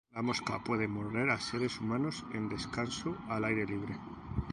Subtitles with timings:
[0.15, 3.95] La mosca puede morder a seres humanos en descanso al aire libre.